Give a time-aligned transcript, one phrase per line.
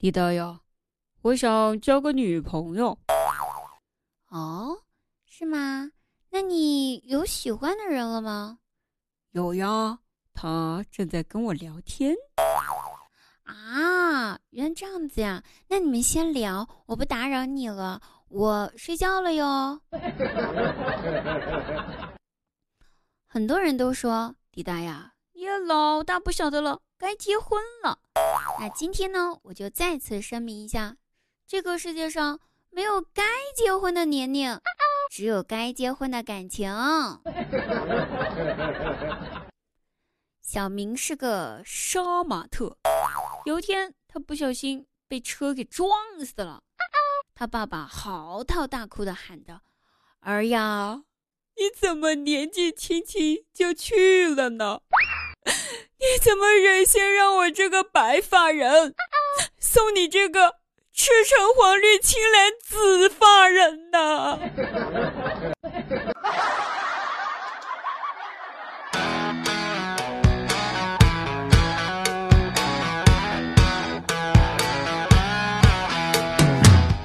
[0.00, 0.60] 李大呀，
[1.22, 2.96] 我想交个女朋友。
[4.28, 4.78] 哦，
[5.26, 5.90] 是吗？
[6.30, 8.60] 那你有喜欢的人了吗？
[9.32, 9.98] 有呀，
[10.32, 12.14] 他正在跟我聊天。
[13.42, 15.42] 啊，原来这样子呀？
[15.66, 19.80] 那你们先聊，我不打扰你了，我睡觉了哟。
[23.26, 27.98] 很多人都说，迪达呀，也老大不小的了，该结婚了。
[28.60, 30.96] 那今天呢，我就再次声明一下，
[31.46, 33.22] 这个世界上没有该
[33.54, 34.60] 结婚的年龄，
[35.12, 36.68] 只有该结婚的感情。
[40.42, 42.76] 小明是个杀马特。
[43.44, 45.88] 有一天，他不小心被车给撞
[46.24, 46.62] 死了。
[47.34, 49.60] 他爸爸嚎啕大哭的喊着
[50.20, 51.04] ：“儿呀，
[51.56, 54.80] 你怎么年纪轻轻就去了呢？
[56.00, 58.94] 你 怎么忍心让我这个白发人
[59.58, 60.54] 送你这个
[60.94, 64.38] 赤橙黄绿青蓝紫发人呢？”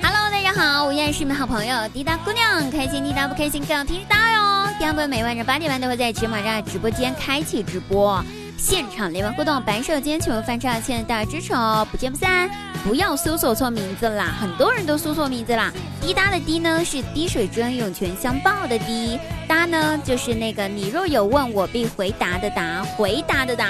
[0.00, 4.68] Hello，大家好，我依然是你们好朋友滴答姑娘，开心滴答不开心更要听滴答哟。
[4.78, 8.22] 第二部每晚上八点半都会在直马上直播间开启直播，
[8.58, 12.48] 现场连麦互动，白手间求翻唱，现在大家支持哦，不见不散。
[12.84, 15.72] 不要搜索错名字啦，很多人都搜错名字啦。
[16.00, 23.66] 滴答的滴呢是滴水之恩涌泉相报的滴，答呢就是那个你若有问我必回答的答，回答的答。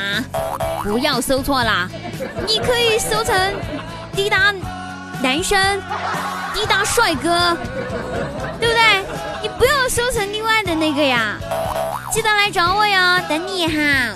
[0.82, 1.88] 不要搜错啦，
[2.46, 3.54] 你可以搜成
[4.14, 4.54] 滴答
[5.22, 5.80] 男生，
[6.54, 7.56] 滴答帅哥，
[8.60, 9.04] 对不对？
[9.42, 11.38] 你不要搜成另外的那个呀，
[12.12, 14.14] 记得来找我哟，等你哈，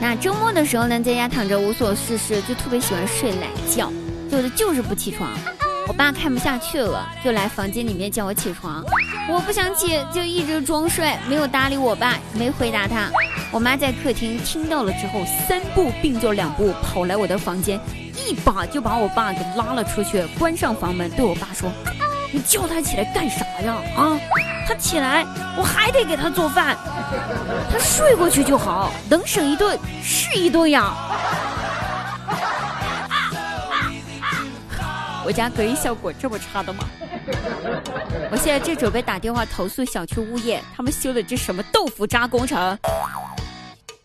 [0.00, 3.92] 那周末的时候呢，在家躺着无所事事，就特别喜欢睡懒觉，
[4.30, 5.30] 就是就是不起床。
[5.86, 8.84] 我爸看不下去了，就来房间里面叫我起床。
[9.28, 13.08] 我不想起，就一直装睡，没有搭理我爸，没回答他。
[13.52, 17.80] 我妈在客厅听到了之后，三步并作两步跑来我的房间，
[18.26, 21.70] 一把就把我爸给拉了出去，关上房门，对我爸说
[22.32, 23.76] ：“你叫他起来干啥呀？
[23.96, 24.18] 啊，
[24.70, 25.26] 他起来，
[25.56, 26.76] 我还得给他做饭。
[27.68, 30.94] 他睡过去就好，能省一顿是一顿呀。”
[35.26, 36.84] 我家隔音效果这么差的吗？
[38.30, 42.78] 我现在正准备打电话投诉小区物业，他们修的这什么豆腐渣工程？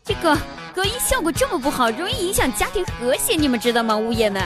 [0.04, 0.36] 这个
[0.74, 3.96] 隔音效果这么不好，容易影响家庭和谐，你们知道吗？
[3.96, 4.44] 物业们。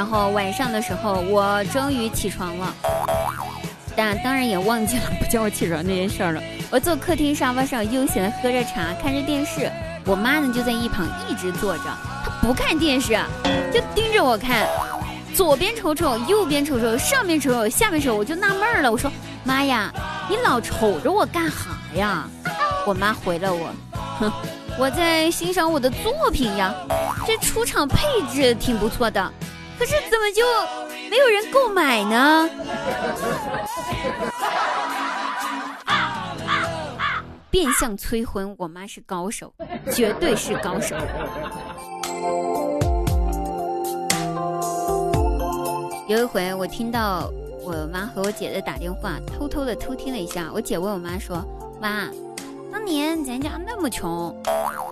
[0.00, 2.74] 然后晚上的时候，我终于起床了，
[3.94, 6.42] 但当然也忘记了不叫我起床那件事儿了。
[6.70, 9.70] 我坐客厅沙发上悠闲的喝着茶，看着电视。
[10.06, 11.84] 我妈呢就在一旁一直坐着，
[12.24, 13.08] 她不看电视，
[13.70, 14.66] 就盯着我看，
[15.34, 18.90] 左边瞅瞅，右边瞅瞅，上面瞅瞅，下面瞅，我就纳闷了。
[18.90, 19.12] 我说
[19.44, 19.92] ：“妈呀，
[20.30, 22.26] 你老瞅着我干哈呀？”
[22.88, 23.68] 我妈回了我
[24.18, 24.32] ：“哼，
[24.80, 26.74] 我在欣赏我的作品呀，
[27.26, 27.98] 这出场配
[28.32, 29.30] 置挺不错的，
[29.80, 30.44] 可是怎么就
[31.08, 32.50] 没有人购买呢？”
[37.50, 39.50] 变相催婚，我妈是高手，
[39.90, 40.94] 绝对是高手。
[46.06, 47.30] 有一回，我听到
[47.62, 50.50] 我妈和我姐在打电话，偷偷的偷听了一下。
[50.52, 51.42] 我姐问我妈说
[51.80, 52.10] ：“妈，
[52.70, 54.36] 当年咱家那么穷，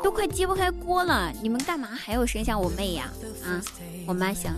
[0.02, 3.10] 都快揭不开锅了，你们干嘛还要生下我妹呀？”
[3.44, 3.60] 啊，
[4.06, 4.54] 我妈想，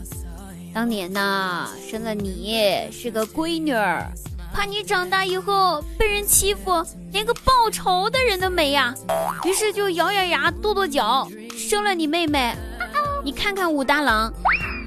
[0.72, 4.06] 当年呐，生了你是个闺女儿。
[4.52, 8.92] 怕你长大以后被人欺负，连个报仇的人都没呀，
[9.44, 12.52] 于是就咬咬牙跺跺脚，生了你妹妹。
[13.22, 14.32] 你看看武大郎，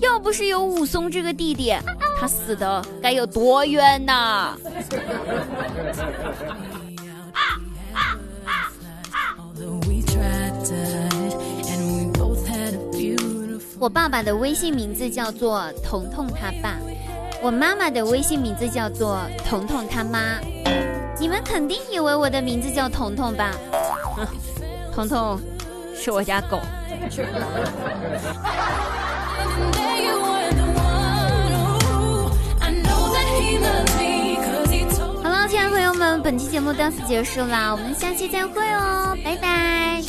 [0.02, 1.74] 要不是有武松这个弟弟，
[2.20, 4.58] 他死的该有多冤呐！
[13.84, 16.78] 我爸爸的微信名字叫做彤彤他爸。
[17.42, 20.40] 我妈妈的微信名字叫做彤彤他妈，
[21.20, 23.52] 你们肯定以为我的名字叫彤彤吧？
[24.96, 25.38] 彤彤
[25.94, 26.58] 是我家狗。
[35.22, 40.02] 好了，亲爱的朋友们，本期节目到此结束啦，我们下期再会哦，拜拜。